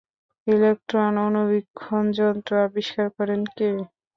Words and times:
Electron 0.47 1.13
অণুবীক্ষণযন্ত্র 1.25 2.51
আবিষ্কার 2.67 3.07
করেন 3.17 3.41
কে? 3.49 3.69